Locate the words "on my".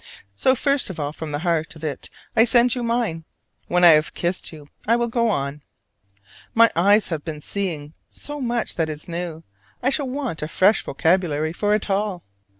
5.29-6.71